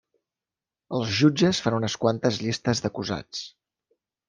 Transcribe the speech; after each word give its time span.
Els 0.99 1.11
jutges 1.17 1.59
fan 1.67 1.77
unes 1.81 1.97
quantes 2.05 2.41
llistes 2.47 2.85
d'acusats. 2.87 3.47